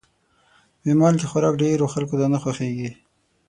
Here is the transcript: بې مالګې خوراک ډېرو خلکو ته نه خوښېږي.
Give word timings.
بې 0.81 0.91
مالګې 0.99 1.27
خوراک 1.31 1.55
ډېرو 1.61 1.91
خلکو 1.93 2.15
ته 2.19 2.25
نه 2.33 2.37
خوښېږي. 2.43 2.89